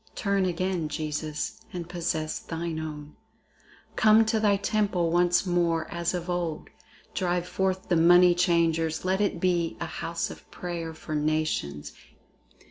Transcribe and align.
Turn 0.15 0.45
again, 0.45 0.89
Jesus, 0.89 1.61
and 1.71 1.87
possess 1.87 2.39
thine 2.39 2.79
own! 2.79 3.17
Come 3.95 4.25
to 4.25 4.39
thy 4.39 4.57
temple 4.57 5.11
once 5.11 5.45
more 5.45 5.87
as 5.91 6.15
of 6.15 6.27
old! 6.27 6.69
Drive 7.13 7.47
forth 7.47 7.87
the 7.87 7.95
money 7.97 8.33
changers, 8.33 9.05
let 9.05 9.21
it 9.21 9.39
be 9.39 9.77
A 9.79 9.85
house 9.85 10.31
of 10.31 10.49
prayer 10.49 10.95
for 10.95 11.13
nations. 11.13 11.93